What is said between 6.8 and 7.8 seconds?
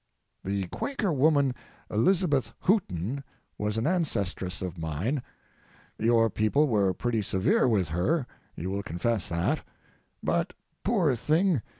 pretty severe